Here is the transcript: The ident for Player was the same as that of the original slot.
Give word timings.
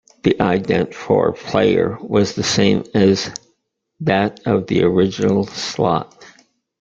The 0.23 0.35
ident 0.39 0.95
for 0.95 1.31
Player 1.33 1.95
was 2.01 2.33
the 2.33 2.41
same 2.41 2.85
as 2.95 3.29
that 3.99 4.39
of 4.47 4.65
the 4.65 4.81
original 4.83 5.45
slot. 5.45 6.25